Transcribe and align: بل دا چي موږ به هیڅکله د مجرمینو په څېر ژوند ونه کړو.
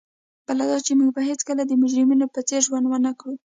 بل 0.47 0.59
دا 0.71 0.77
چي 0.85 0.91
موږ 0.99 1.09
به 1.15 1.21
هیڅکله 1.29 1.63
د 1.65 1.71
مجرمینو 1.81 2.25
په 2.33 2.39
څېر 2.47 2.61
ژوند 2.67 2.85
ونه 2.87 3.11
کړو. 3.19 3.33